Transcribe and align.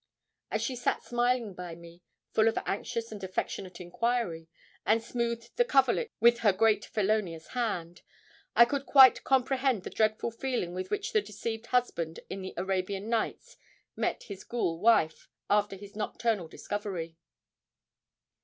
As 0.49 0.63
she 0.63 0.75
sat 0.75 1.03
smiling 1.03 1.53
by 1.53 1.75
me, 1.75 2.01
full 2.33 2.47
of 2.47 2.57
anxious 2.65 3.11
and 3.11 3.23
affectionate 3.23 3.79
enquiry, 3.79 4.47
and 4.83 5.03
smoothed 5.03 5.55
the 5.57 5.63
coverlet 5.63 6.11
with 6.19 6.39
her 6.39 6.51
great 6.51 6.85
felonious 6.85 7.49
hand, 7.49 8.01
I 8.55 8.65
could 8.65 8.87
quite 8.87 9.23
comprehend 9.23 9.83
the 9.83 9.91
dreadful 9.91 10.31
feeling 10.31 10.73
with 10.73 10.89
which 10.89 11.13
the 11.13 11.21
deceived 11.21 11.67
husband 11.67 12.19
in 12.31 12.41
the 12.41 12.55
'Arabian 12.57 13.09
Nights' 13.11 13.57
met 13.95 14.23
his 14.23 14.43
ghoul 14.43 14.79
wife, 14.79 15.29
after 15.51 15.75
his 15.75 15.95
nocturnal 15.95 16.47
discovery. 16.47 17.15